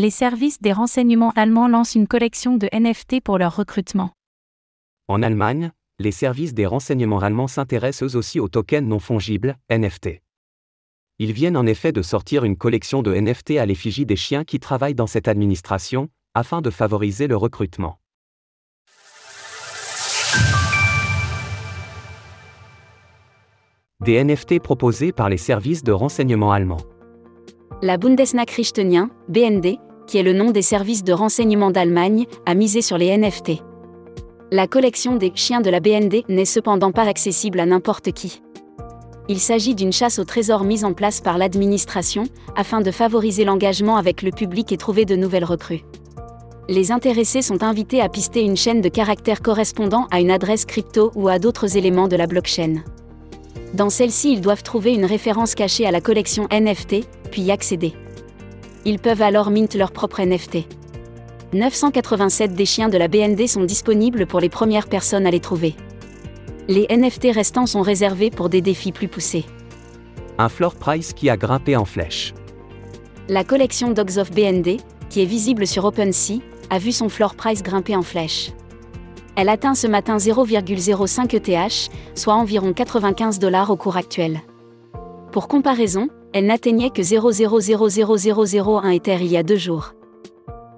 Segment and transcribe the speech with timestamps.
[0.00, 4.12] Les services des renseignements allemands lancent une collection de NFT pour leur recrutement.
[5.08, 10.20] En Allemagne, les services des renseignements allemands s'intéressent eux aussi aux tokens non fongibles, NFT.
[11.18, 14.60] Ils viennent en effet de sortir une collection de NFT à l'effigie des chiens qui
[14.60, 17.98] travaillent dans cette administration, afin de favoriser le recrutement.
[24.04, 26.86] Des NFT proposés par les services de renseignement allemands.
[27.82, 29.78] La Bundesnachrichtenien, BND,
[30.08, 33.62] qui est le nom des services de renseignement d'Allemagne, a misé sur les NFT.
[34.50, 38.42] La collection des chiens de la BND n'est cependant pas accessible à n'importe qui.
[39.28, 42.24] Il s'agit d'une chasse au trésor mise en place par l'administration,
[42.56, 45.84] afin de favoriser l'engagement avec le public et trouver de nouvelles recrues.
[46.70, 51.12] Les intéressés sont invités à pister une chaîne de caractères correspondant à une adresse crypto
[51.14, 52.82] ou à d'autres éléments de la blockchain.
[53.74, 57.92] Dans celle-ci, ils doivent trouver une référence cachée à la collection NFT, puis y accéder.
[58.84, 60.66] Ils peuvent alors mint leur propre NFT.
[61.52, 65.74] 987 des chiens de la BND sont disponibles pour les premières personnes à les trouver.
[66.68, 69.46] Les NFT restants sont réservés pour des défis plus poussés.
[70.36, 72.34] Un floor price qui a grimpé en flèche.
[73.28, 74.76] La collection Dogs of BND,
[75.08, 78.52] qui est visible sur OpenSea, a vu son floor price grimper en flèche.
[79.36, 84.40] Elle atteint ce matin 0,05 ETH, soit environ 95 dollars au cours actuel.
[85.32, 89.94] Pour comparaison, elle n'atteignait que 0,000001 Ether il y a deux jours.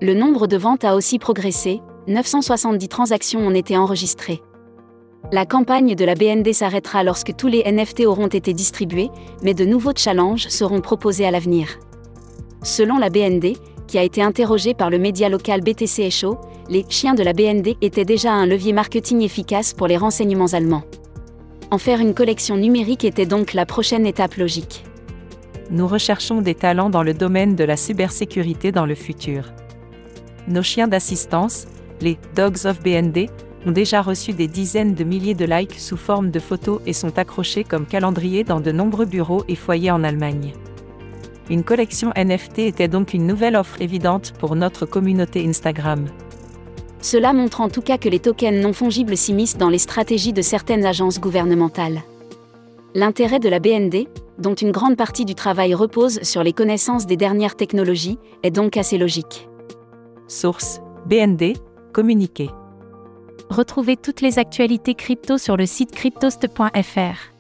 [0.01, 4.41] Le nombre de ventes a aussi progressé, 970 transactions ont été enregistrées.
[5.33, 9.11] La campagne de la BND s'arrêtera lorsque tous les NFT auront été distribués,
[9.43, 11.79] mais de nouveaux challenges seront proposés à l'avenir.
[12.63, 13.57] Selon la BND,
[13.87, 17.77] qui a été interrogée par le média local BTC Echo, les chiens de la BND
[17.81, 20.85] étaient déjà un levier marketing efficace pour les renseignements allemands.
[21.71, 24.85] En faire une collection numérique était donc la prochaine étape logique.
[25.71, 29.53] Nous recherchons des talents dans le domaine de la cybersécurité dans le futur.
[30.49, 31.69] Nos chiens d'assistance,
[32.01, 33.31] les Dogs of BND,
[33.67, 37.17] ont déjà reçu des dizaines de milliers de likes sous forme de photos et sont
[37.19, 40.55] accrochés comme calendrier dans de nombreux bureaux et foyers en Allemagne.
[41.51, 46.07] Une collection NFT était donc une nouvelle offre évidente pour notre communauté Instagram.
[47.01, 50.43] Cela montre en tout cas que les tokens non fongibles s'immiscent dans les stratégies de
[50.43, 52.03] certaines agences gouvernementales.
[52.95, 54.09] L'intérêt de la BND,
[54.41, 58.77] dont une grande partie du travail repose sur les connaissances des dernières technologies, est donc
[58.77, 59.49] assez logique.
[60.29, 61.55] Source BND,
[61.93, 62.51] communiqué.
[63.51, 67.40] Retrouvez toutes les actualités crypto sur le site cryptost.fr.